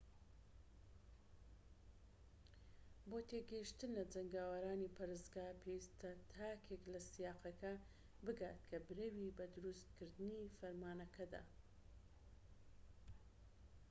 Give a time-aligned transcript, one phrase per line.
[3.09, 7.73] بۆ تێگەیشتن لە جەنگاوەرانی پەرستگا پێویستە تاکێک لە سیاقەکە
[8.25, 11.43] بگات کە برەوی بە دروست کردنی فەرمانەکە دا